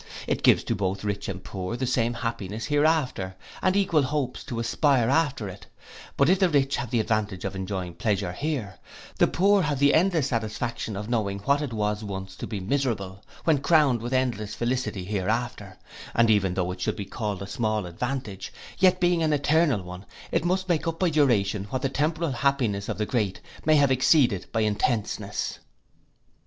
[0.25, 4.57] It gives to both rich and poor the same happiness hereafter, and equal hopes to
[4.59, 5.67] aspire after it;
[6.17, 8.79] but if the rich have the advantage of enjoying pleasure here,
[9.19, 13.23] the poor have the endless satisfaction of knowing what it was once to be miserable,
[13.43, 15.77] when crowned with endless felicity hereafter;
[16.15, 20.07] and even though this should be called a small advantage, yet being an eternal one,
[20.31, 23.91] it must make up by duration what the temporal happiness of the great may have
[23.91, 25.59] exceeded by intenseness.